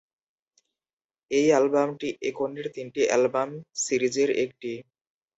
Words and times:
এই 1.31 1.47
অ্যালবামটি 1.49 2.07
একনের 2.21 2.67
তিনটি 2.75 3.01
অ্যালবাম 3.07 3.49
সিরিজের 3.75 4.29
একটি। 4.43 4.71